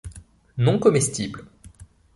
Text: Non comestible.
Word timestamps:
Non 0.57 0.79
comestible. 0.79 1.45